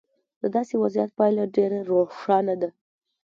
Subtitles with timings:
[0.41, 2.69] د داسې وضعیت پایله ډېره روښانه ده.